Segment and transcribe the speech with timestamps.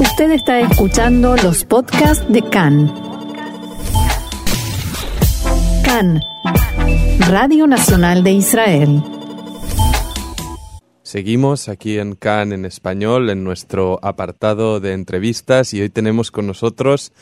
[0.00, 2.86] Usted está escuchando los podcasts de CAN.
[5.84, 6.20] CAN,
[7.28, 9.02] Radio Nacional de Israel.
[11.02, 16.46] Seguimos aquí en CAN en español, en nuestro apartado de entrevistas, y hoy tenemos con
[16.46, 17.12] nosotros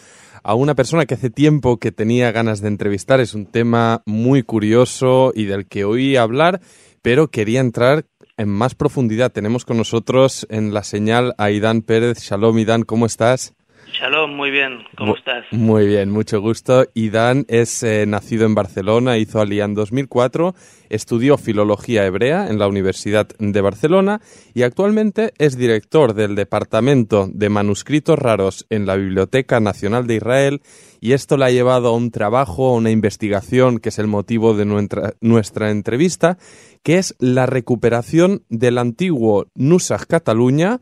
[0.43, 3.21] a una persona que hace tiempo que tenía ganas de entrevistar.
[3.21, 6.61] Es un tema muy curioso y del que oí hablar,
[7.01, 8.05] pero quería entrar
[8.37, 9.33] en más profundidad.
[9.33, 12.21] Tenemos con nosotros en la señal a Idán Pérez.
[12.21, 13.55] Shalom, Idán, ¿cómo estás?
[13.93, 14.81] Shalom, muy bien.
[14.97, 15.45] ¿Cómo estás?
[15.53, 16.87] Muy bien, mucho gusto.
[16.95, 20.55] Idán es eh, nacido en Barcelona, hizo Aliyah en 2004,
[20.91, 24.21] estudió filología hebrea en la Universidad de Barcelona
[24.55, 30.63] y actualmente es director del Departamento de Manuscritos Raros en la Biblioteca Nacional de Israel
[31.01, 34.55] y esto le ha llevado a un trabajo, a una investigación que es el motivo
[34.55, 36.39] de nuestra, nuestra entrevista,
[36.83, 40.81] que es la recuperación del antiguo Nusach Cataluña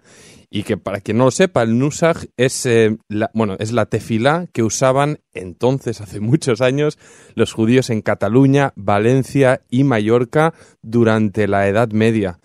[0.55, 3.87] y que para quien no lo sepa, el Nusach es, eh, la, bueno, es la
[3.87, 6.97] tefilá que usaban entonces, hace muchos años,
[7.35, 12.39] los judíos en Cataluña, Valencia y Mallorca durante la Edad Media.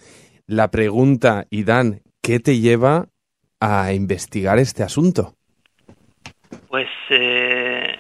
[0.47, 3.09] La pregunta, Idán, ¿qué te lleva
[3.59, 5.35] a investigar este asunto?
[6.67, 7.95] Pues eh,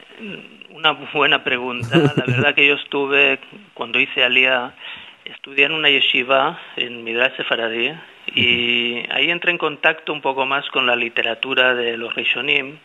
[0.71, 1.95] una buena pregunta.
[2.15, 3.39] La verdad que yo estuve,
[3.75, 4.75] cuando hice Alía,
[5.23, 7.91] estudié en una yeshiva en Midrash Sefaradí
[8.35, 12.77] y ahí entré en contacto un poco más con la literatura de los Rishonim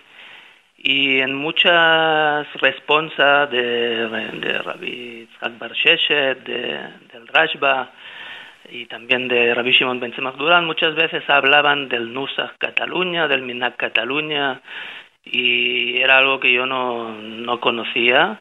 [0.77, 6.79] y en muchas responsas de, de Rabbi Tzak Sheshet, de,
[7.13, 7.91] del Rashba
[8.71, 13.77] y también de Rabbi Shimon Ben Duran, muchas veces hablaban del Nusach Cataluña, del Minak
[13.77, 14.61] Cataluña,
[15.25, 18.41] y era algo que yo no, no conocía.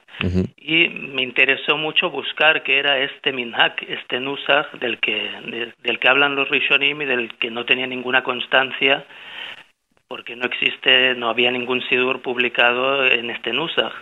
[0.57, 6.07] Y me interesó mucho buscar qué era este minhak, este nusach del que, del que
[6.07, 9.05] hablan los rishonim y del que no tenía ninguna constancia
[10.07, 13.93] porque no existe, no había ningún sidur publicado en este nusach.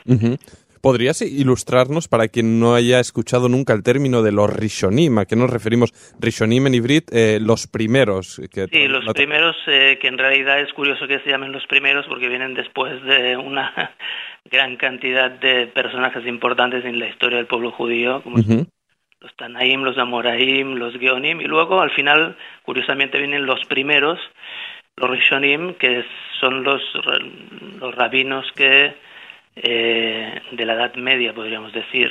[0.81, 5.19] ¿Podrías ilustrarnos para quien no haya escuchado nunca el término de los Rishonim?
[5.19, 5.91] ¿A qué nos referimos?
[6.19, 8.41] Rishonim en Ibrit, eh, los primeros.
[8.51, 12.07] Que sí, los primeros, eh, que en realidad es curioso que se llamen los primeros
[12.07, 13.93] porque vienen después de una
[14.45, 19.99] gran cantidad de personajes importantes en la historia del pueblo judío, como los Tanaim, los
[19.99, 24.19] Amoraim, los Geonim, y luego al final, curiosamente, vienen los primeros,
[24.97, 26.03] los Rishonim, que
[26.39, 26.81] son los,
[27.79, 28.95] los rabinos que
[29.55, 32.09] eh, de la Edad Media, podríamos decir.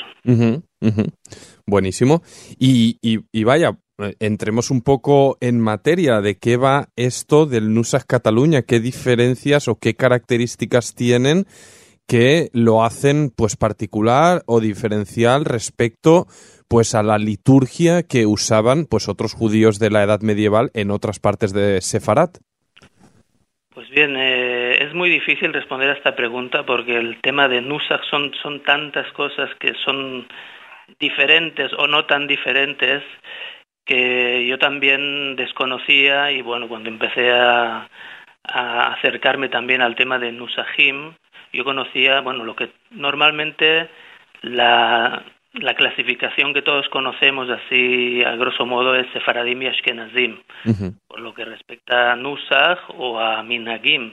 [1.66, 2.22] Buenísimo.
[2.58, 3.78] Y, y, vaya,
[4.18, 9.76] entremos un poco en materia de qué va esto del Nusach Cataluña, qué diferencias o
[9.76, 11.46] qué características tienen
[12.06, 16.26] que lo hacen pues particular o diferencial respecto
[16.66, 21.20] pues a la liturgia que usaban pues otros judíos de la edad medieval en otras
[21.20, 22.38] partes de Sefarat.
[23.80, 28.02] Pues bien, eh, es muy difícil responder a esta pregunta porque el tema de Nusach
[28.10, 30.28] son, son tantas cosas que son
[30.98, 33.02] diferentes o no tan diferentes
[33.86, 37.88] que yo también desconocía y bueno, cuando empecé a,
[38.44, 41.14] a acercarme también al tema de Nusachim,
[41.50, 43.88] yo conocía, bueno, lo que normalmente
[44.42, 45.24] la,
[45.54, 50.40] la clasificación que todos conocemos así a grosso modo es Sefaradim y Ashkenazim,
[51.08, 54.12] por lo que respecta a Nusach o a Minagim.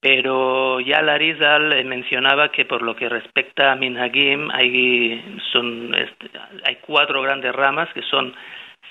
[0.00, 6.30] Pero ya Larizal mencionaba que por lo que respecta a Minhagim hay, son, este,
[6.64, 8.34] hay cuatro grandes ramas que son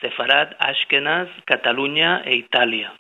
[0.02, 2.94] Sefarad, Ashkenaz, Cataluña e Italia.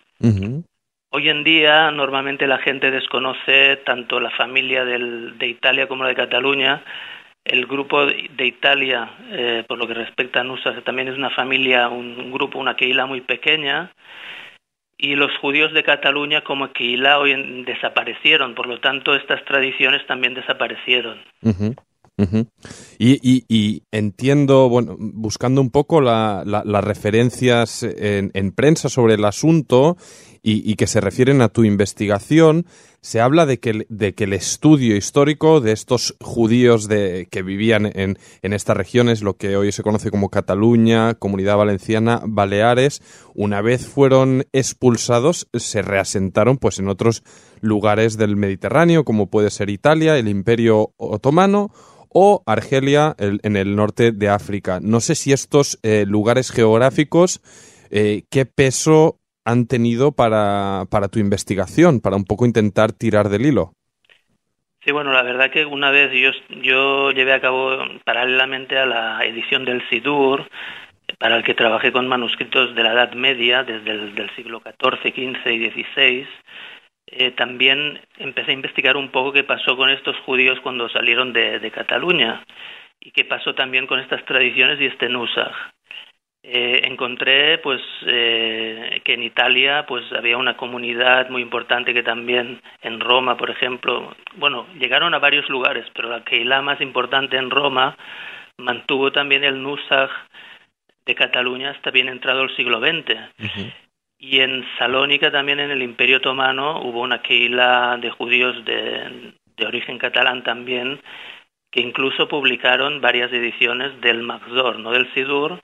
[1.11, 6.09] Hoy en día normalmente la gente desconoce tanto la familia del, de Italia como la
[6.09, 6.83] de Cataluña,
[7.49, 11.89] el grupo de Italia, eh, por lo que respecta a Nusa, también es una familia,
[11.89, 13.91] un, grupo, una Keila muy pequeña,
[14.97, 20.35] y los judíos de Cataluña como Keila hoy desaparecieron, por lo tanto estas tradiciones también
[20.35, 21.19] desaparecieron.
[22.99, 29.95] Y, y, entiendo, bueno, buscando un poco las referencias en, en, prensa sobre el asunto
[30.41, 32.65] y, que se refieren a tu investigación,
[33.01, 38.53] se habla de que, el estudio histórico de estos judíos de, que vivían en, en
[38.53, 43.01] estas regiones, lo que hoy se conoce como Cataluña, Comunidad Valenciana, Baleares,
[43.33, 47.23] una vez fueron expulsados, se reasentaron pues en otros
[47.61, 51.71] lugares del Mediterráneo, como puede ser Italia, el Imperio Otomano
[52.09, 54.79] o Argelia en el norte de África.
[54.81, 57.41] No sé si estos eh, lugares geográficos,
[57.91, 59.18] eh, qué peso
[59.49, 63.73] han tenido para, para tu investigación, para un poco intentar tirar del hilo.
[64.83, 66.31] Sí, bueno, la verdad que una vez yo,
[66.61, 70.47] yo llevé a cabo paralelamente a la edición del SIDUR,
[71.17, 75.51] para el que trabajé con manuscritos de la Edad Media, desde el siglo XIV, XV
[75.51, 76.27] y XVI,
[77.11, 81.59] eh, también empecé a investigar un poco qué pasó con estos judíos cuando salieron de,
[81.59, 82.45] de Cataluña
[82.99, 85.55] y qué pasó también con estas tradiciones y este Nusach.
[86.51, 92.59] Eh, encontré pues eh, que en Italia pues había una comunidad muy importante que también
[92.81, 97.51] en Roma por ejemplo bueno llegaron a varios lugares pero la Keilah más importante en
[97.51, 97.95] Roma
[98.57, 100.09] mantuvo también el Nusach
[101.05, 103.15] de Cataluña hasta bien entrado el siglo XX
[104.17, 109.65] y en Salónica también en el Imperio Otomano hubo una Keilah de judíos de, de
[109.67, 110.99] origen catalán también
[111.69, 115.61] que incluso publicaron varias ediciones del Magzor, no del Sidur,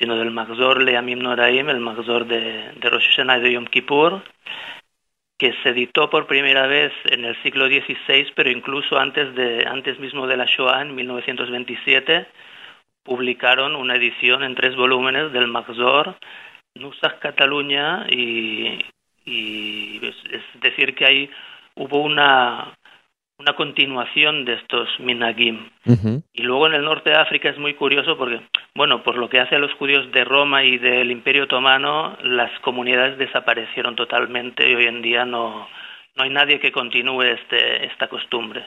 [0.00, 4.22] sino del Magzor Leamim Noraim, el Magzor de, de Rosh Hashanah y de Yom Kippur,
[5.36, 10.00] que se editó por primera vez en el siglo XVI, pero incluso antes, de, antes
[10.00, 12.26] mismo de la Shoah, en 1927,
[13.02, 16.16] publicaron una edición en tres volúmenes del Magzor,
[16.74, 18.82] Nusach Cataluña, y,
[19.26, 20.00] y
[20.32, 21.30] es decir que ahí
[21.74, 22.72] hubo una,
[23.40, 25.70] una continuación de estos minagim.
[26.34, 28.40] Y luego en el norte de África es muy curioso porque,
[28.74, 32.50] bueno, por lo que hace a los judíos de Roma y del Imperio Otomano, las
[32.60, 35.66] comunidades desaparecieron totalmente y hoy en día no,
[36.16, 38.66] no hay nadie que continúe este, esta costumbre.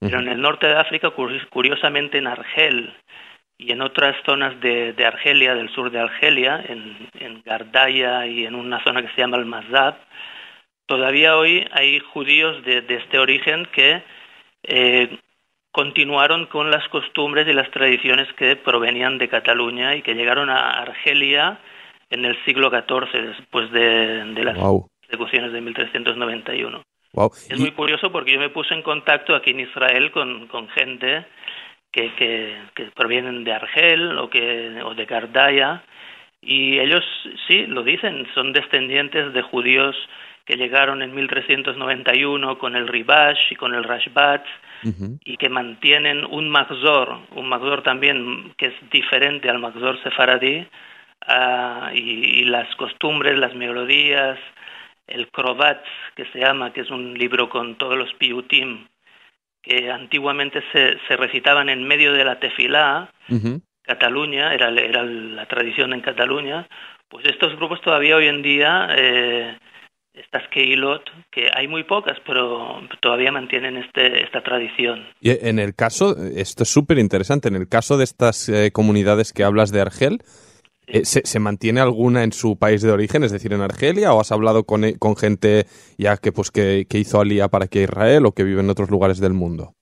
[0.00, 1.10] Pero en el norte de África,
[1.50, 2.94] curiosamente en Argel
[3.58, 8.46] y en otras zonas de, de Argelia, del sur de Argelia, en, en Gardaya y
[8.46, 9.96] en una zona que se llama el Mazab,
[10.86, 14.02] todavía hoy hay judíos de, de este origen que
[14.64, 15.18] eh,
[15.72, 20.80] continuaron con las costumbres y las tradiciones que provenían de Cataluña y que llegaron a
[20.80, 21.58] Argelia
[22.10, 24.88] en el siglo XIV, después de, de las wow.
[25.00, 26.82] persecuciones de 1391.
[27.12, 27.30] Wow.
[27.48, 31.26] Es muy curioso porque yo me puse en contacto aquí en Israel con, con gente
[31.90, 35.82] que, que, que, provienen de Argel o, que, o de Gardaya
[36.40, 37.04] y ellos
[37.48, 39.96] sí lo dicen, son descendientes de judíos
[40.44, 44.44] que llegaron en 1391 con el Ribash y con el Rashbat
[44.84, 45.18] uh -huh.
[45.24, 50.66] y que mantienen un Magzor, un Magzor también que es diferente al Magzor sefaradí
[51.26, 54.38] uh, y, y, las costumbres, las melodías,
[55.06, 58.86] el Krobatz que se llama, que es un libro con todos los piutim
[59.62, 63.60] que antiguamente se, se recitaban en medio de la tefilá, uh -huh.
[63.82, 66.66] Cataluña, era, era la tradición en Cataluña,
[67.08, 69.58] pues estos grupos todavía hoy en día eh,
[70.14, 75.04] estas Keilot, que hay muy pocas, pero todavía mantienen este, esta tradición.
[75.20, 79.32] Y en el caso, esto es súper interesante, en el caso de estas eh, comunidades
[79.32, 80.98] que hablas de Argel, sí.
[80.98, 84.20] eh, ¿se, ¿se, mantiene alguna en su país de origen, es decir, en Argelia, o
[84.20, 85.64] has hablado con, e, con gente
[85.98, 88.90] ya que, pues, que, que hizo alía para que Israel o que vive en otros
[88.90, 89.74] lugares del mundo?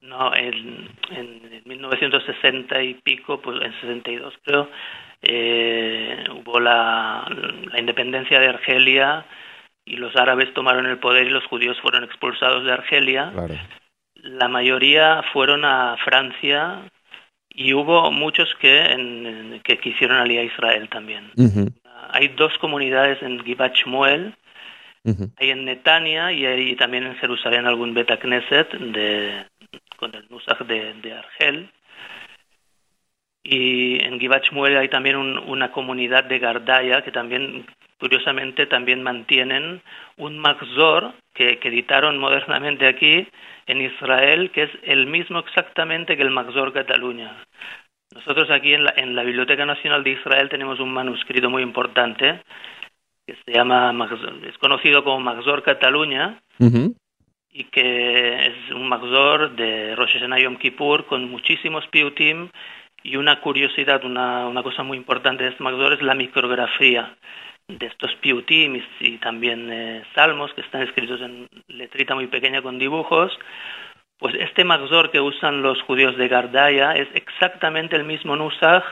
[0.00, 4.68] No, en, en 1960 y pico, pues en 62 creo,
[5.22, 7.26] eh, hubo la,
[7.70, 9.26] la independencia de Argelia,
[9.86, 13.30] y los árabes tomaron el poder y los judíos fueron expulsados de Argelia.
[13.32, 13.54] Claro.
[14.16, 16.90] La mayoría fueron a Francia
[17.48, 21.30] y hubo muchos que, en, que quisieron aliar a Israel también.
[21.36, 21.72] Uh -huh.
[22.10, 24.34] Hay dos comunidades en Givat Shmuel,
[25.04, 25.30] uh -huh.
[25.38, 29.46] hay en Netania y hay también en Jerusalén algún Beta Knesset de,
[29.96, 31.70] con el Nusach de, de Argel.
[33.44, 37.64] Y en Givat Shmuel hay también un, una comunidad de Gardaya que también
[37.98, 39.82] curiosamente también mantienen
[40.16, 43.26] un Magzor que, que, editaron modernamente aquí
[43.66, 47.36] en Israel, que es el mismo exactamente que el Magzor Cataluña.
[48.14, 52.42] Nosotros aquí en la, en la Biblioteca Nacional de Israel tenemos un manuscrito muy importante
[53.26, 53.92] que se llama,
[54.46, 56.94] es conocido como Magzor Cataluña, uh -huh.
[57.50, 62.50] y que es un Magzor de Rosh Hashanah Yom Kippur con muchísimos piutim
[63.02, 67.16] y una curiosidad, una, una cosa muy importante de este Magzor es la micrografía
[67.68, 72.78] de estos piutim y también eh, salmos que están escritos en letrita muy pequeña con
[72.78, 73.36] dibujos,
[74.18, 78.84] pues este magzor que usan los judíos de Gardaya es exactamente el mismo nusach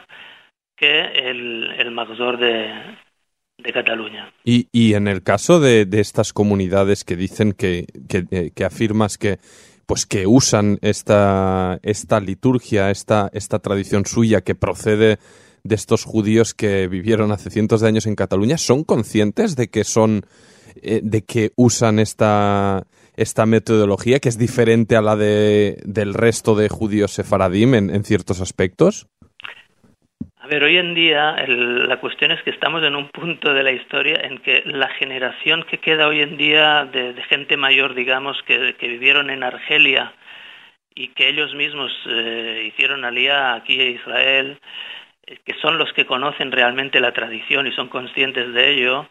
[0.76, 2.72] que el, el magzor de,
[3.58, 4.32] de Cataluña.
[4.44, 8.64] Y, y en el caso de, de estas comunidades que dicen que, que, eh, que
[8.64, 9.38] afirmas que
[9.86, 15.18] pues que usan esta, esta liturgia, esta, esta tradición suya que procede
[15.64, 19.84] de estos judíos que vivieron hace cientos de años en Cataluña son conscientes de que
[19.84, 20.22] son
[20.82, 22.82] eh, de que usan esta
[23.16, 28.04] esta metodología que es diferente a la de del resto de judíos sefaradim en, en
[28.04, 29.06] ciertos aspectos?
[30.36, 33.62] A ver, hoy en día el, la cuestión es que estamos en un punto de
[33.62, 38.36] la historia en que la generación que queda hoy en día de, gente mayor, digamos,
[38.46, 40.12] que, que, vivieron en Argelia
[40.94, 44.58] y que ellos mismos eh, hicieron alía aquí a Israel,
[45.44, 49.06] que son los que conocen realmente la tradición y son conscientes de ello,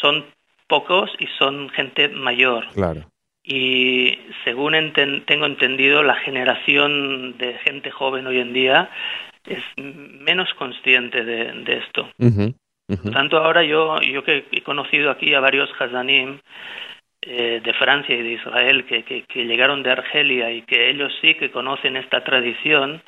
[0.00, 0.26] son
[0.66, 2.66] pocos y son gente mayor.
[2.74, 3.04] Claro.
[3.42, 4.92] Y según
[5.26, 8.90] tengo entendido, la generación de gente joven hoy en día
[9.46, 12.08] es menos consciente de, esto.
[12.86, 16.38] Por tanto, ahora yo, yo que he conocido aquí a varios Hazanim
[17.22, 21.12] eh, de Francia y de Israel que, que, que, llegaron de Argelia y que ellos
[21.20, 23.02] sí que conocen esta tradición,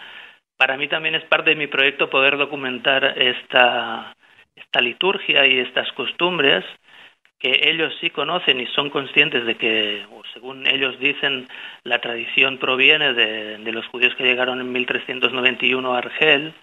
[0.63, 4.15] para mí también es parte de mi proyecto poder documentar esta,
[4.55, 6.65] esta liturgia y estas costumbres
[7.41, 11.49] que ellos sí conocen y son conscientes de que, según ellos dicen,
[11.83, 16.55] la tradición proviene de, los judíos que llegaron en 1391 a Argel,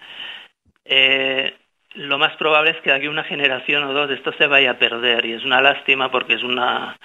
[0.86, 1.54] eh,
[1.92, 4.78] lo más probable es que de aquí una generación o dos esto se vaya a
[4.78, 6.96] perder y es una lástima porque es una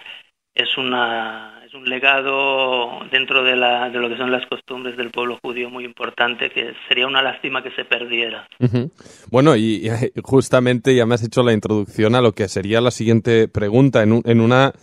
[0.53, 5.37] es una un legado dentro de, la, de lo que son las costumbres del pueblo
[5.41, 8.47] judío muy importante que sería una lástima que se perdiera.
[9.29, 9.89] Bueno, y,
[10.23, 14.21] justamente ya me has hecho la introducción a lo que sería la siguiente pregunta en,
[14.25, 14.73] en una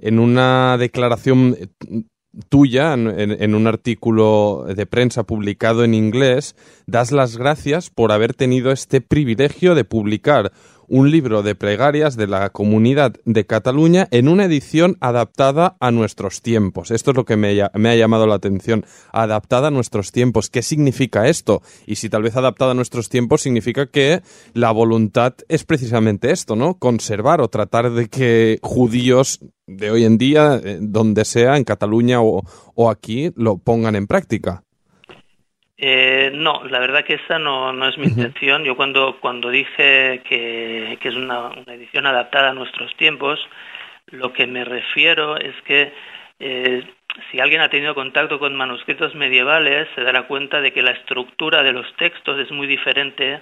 [0.00, 1.56] en una declaración
[2.48, 8.72] tuya en, un artículo de prensa publicado en inglés, das las gracias por haber tenido
[8.72, 10.52] este privilegio de publicar
[10.88, 16.42] un libro de plegarias de la comunidad de Cataluña en una edición adaptada a nuestros
[16.42, 16.90] tiempos.
[16.90, 18.84] Esto es lo que me, ha llamado la atención.
[19.12, 20.50] Adaptada a nuestros tiempos.
[20.50, 21.62] ¿Qué significa esto?
[21.86, 24.22] Y si tal vez adaptada a nuestros tiempos significa que
[24.52, 26.78] la voluntad es precisamente esto, ¿no?
[26.78, 32.18] Conservar o tratar de que judíos de hoy en día, eh, donde sea, en Cataluña
[32.20, 34.64] o aquí, lo pongan en práctica.
[35.76, 38.64] Eh, no, la verdad que esa no, no es mi intención.
[38.64, 43.40] Yo cuando, cuando dije que, que es una, una, edición adaptada a nuestros tiempos,
[44.06, 45.92] lo que me refiero es que
[46.38, 46.84] eh,
[47.30, 51.62] si alguien ha tenido contacto con manuscritos medievales, se dará cuenta de que la estructura
[51.62, 53.40] de los textos es muy diferente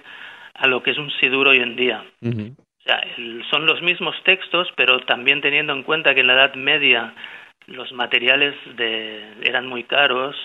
[0.53, 2.03] a lo que es un sidur hoy en día.
[2.21, 3.01] O sea,
[3.49, 7.13] son los mismos textos, pero también teniendo en cuenta que en la Edad Media
[7.67, 10.35] los materiales de, eran muy caros,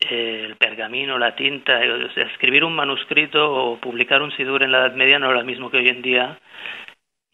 [0.00, 5.18] el pergamino, la tinta, escribir un manuscrito o publicar un sidur en la Edad Media
[5.18, 6.38] no era lo mismo que hoy en día.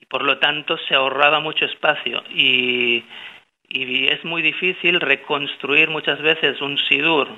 [0.09, 2.23] Por lo tanto se ahorraba mucho espacio.
[2.30, 3.04] Y,
[3.68, 7.28] y es muy difícil reconstruir muchas veces un sidur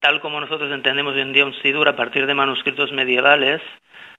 [0.00, 3.60] tal como nosotros entendemos hoy en día un sidur a partir de manuscritos medievales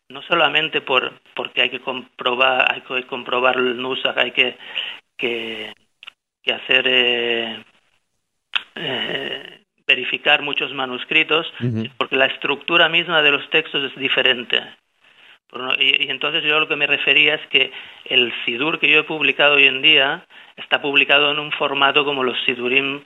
[0.10, 4.58] no solamente por porque hay que comprobar hay que comprobar el nusach hay que
[5.18, 5.74] que,
[6.44, 7.64] que hacer eh,
[8.76, 9.61] eh,
[9.92, 11.46] verificar muchos manuscritos,
[11.98, 14.58] porque la estructura misma de los textos es diferente.
[15.80, 17.72] Y, entonces yo lo que me refería es que
[18.06, 22.24] el Sidur que yo he publicado hoy en día está publicado en un formato como
[22.24, 23.02] los Sidurim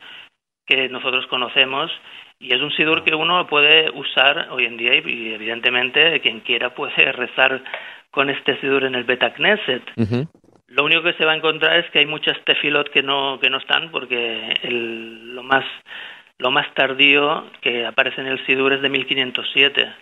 [0.67, 1.91] que nosotros conocemos
[2.39, 6.75] y es un Sidur que uno puede usar hoy en día y, evidentemente quien quiera
[6.75, 7.63] puede rezar
[8.11, 9.83] con este Sidur en el Betacneset.
[10.67, 13.49] Lo único que se va a encontrar es que hay muchas tefilot que no, que
[13.49, 15.63] no están porque el, lo más
[16.37, 19.93] lo más tardío que aparece en el Sidur es de 1507.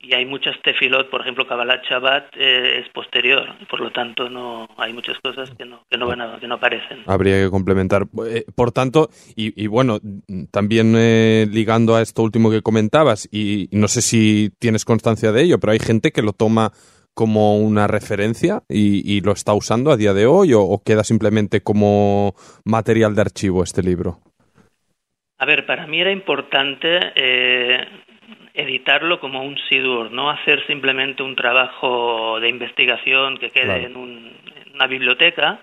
[0.00, 4.68] Y hay muchas tefilot, por ejemplo, Kabbalat Shabbat eh, es posterior, por lo tanto no
[4.76, 7.02] hay muchas cosas que no que no, van que no aparecen.
[7.06, 8.06] Habría que complementar.
[8.26, 9.98] Eh, por tanto, y, bueno,
[10.50, 15.42] también eh, ligando a esto último que comentabas, y, no sé si tienes constancia de
[15.42, 16.72] ello, pero hay gente que lo toma
[17.12, 22.34] como una referencia y, lo está usando a día de hoy o queda simplemente como
[22.64, 24.20] material de archivo este libro.
[25.44, 27.86] A ver, para mí era importante eh,
[28.54, 33.94] editarlo como un SIDUR, no hacer simplemente un trabajo de investigación que quede en,
[34.74, 35.60] una biblioteca,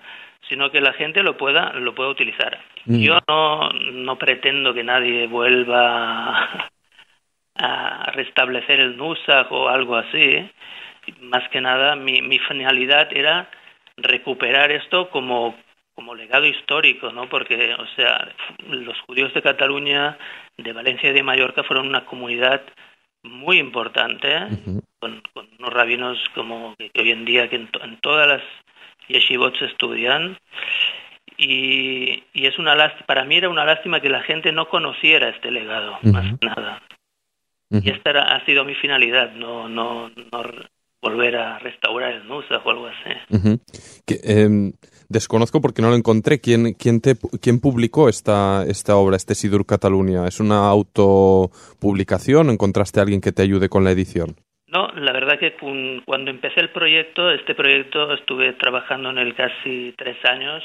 [0.47, 2.59] sino que la gente lo pueda lo pueda utilizar.
[2.85, 2.99] Mm.
[2.99, 6.69] Yo no, no pretendo que nadie vuelva
[7.55, 10.47] a restablecer el NUSAC o algo así.
[11.21, 13.49] Más que nada, mi, mi finalidad era
[13.97, 15.55] recuperar esto como
[16.01, 17.29] como legado histórico, ¿no?
[17.29, 18.33] Porque, o sea,
[18.67, 20.17] los judíos de Cataluña,
[20.57, 22.63] de Valencia y de Mallorca fueron una comunidad
[23.21, 24.35] muy importante,
[24.97, 25.21] con,
[25.59, 27.69] unos rabinos como que, hoy en día que en,
[28.01, 28.41] todas las
[29.09, 30.39] yeshivot se estudian.
[31.37, 35.29] Y, y es una lástima, para mí era una lástima que la gente no conociera
[35.29, 36.81] este legado, más que nada.
[37.69, 40.43] Y esta ha sido mi finalidad, no, no, no
[41.01, 43.59] volver a restaurar el Nusa o algo así.
[44.05, 44.71] que,
[45.11, 46.39] desconozco porque no lo encontré.
[46.39, 50.27] ¿Quién, quién, te, quién publicó esta, esta obra, este Sidur Cataluña?
[50.27, 54.35] ¿Es una autopublicación o encontraste a alguien que te ayude con la edición?
[54.67, 55.55] No, la verdad que
[56.05, 60.63] cuando empecé el proyecto, este proyecto estuve trabajando en él casi tres años.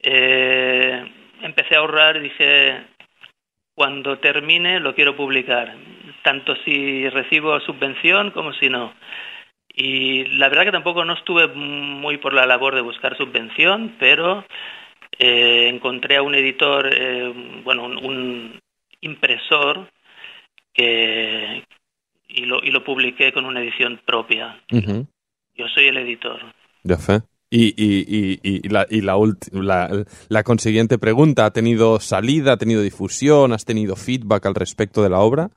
[0.00, 1.04] Eh,
[1.42, 2.86] empecé a ahorrar y dije,
[3.74, 5.76] cuando termine lo quiero publicar.
[6.22, 8.92] tanto si recibo subvención como si no.
[9.80, 14.44] Y la verdad que tampoco no estuve muy por la labor de buscar subvención, pero
[15.20, 18.58] eh, encontré a un editor, eh, bueno, un,
[19.00, 19.88] impresor
[20.74, 21.62] que
[22.26, 24.60] y lo, y lo publiqué con una edición propia.
[24.68, 26.40] Yo soy el editor.
[26.82, 27.20] Ya fe.
[27.48, 29.16] Y, y, y, y, la, y la,
[29.52, 35.04] la, la, consiguiente pregunta, ¿ha tenido salida, ha tenido difusión, has tenido feedback al respecto
[35.04, 35.50] de la obra?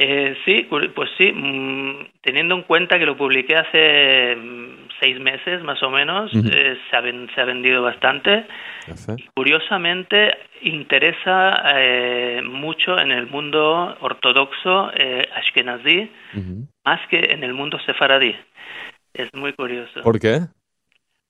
[0.00, 5.60] Eh, sí, pues sí, mm, teniendo en cuenta que lo publiqué hace mm, seis meses
[5.64, 8.46] más o menos, eh, se, ha, se, ha, vendido bastante.
[9.34, 16.08] curiosamente, interesa eh, mucho en el mundo ortodoxo eh, ashkenazí
[16.84, 18.36] más que en el mundo sefaradí.
[19.12, 20.02] Es muy curioso.
[20.02, 20.42] ¿Por qué?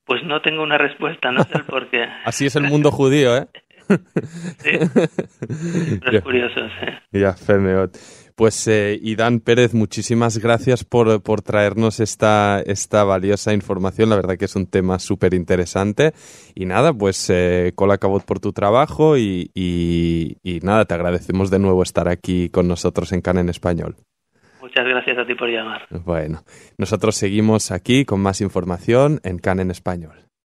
[0.04, 2.06] Pues no tengo una respuesta, no sé el por qué.
[2.26, 3.46] Así es el mundo judío, ¿eh?
[4.58, 4.72] sí.
[6.04, 7.18] Pero es curioso, sí.
[7.18, 7.96] Ya, Femeot.
[8.38, 14.10] Pues eh, Idán Pérez, muchísimas gracias por, por, traernos esta, esta valiosa información.
[14.10, 16.12] La verdad que es un tema súper interesante.
[16.54, 21.50] Y nada, pues eh, cola cabot por tu trabajo y, y, y, nada, te agradecemos
[21.50, 23.96] de nuevo estar aquí con nosotros en CAN en Español.
[24.60, 25.88] Muchas gracias a ti por llamar.
[25.90, 26.44] Bueno,
[26.78, 30.27] nosotros seguimos aquí con más información en CAN en Español.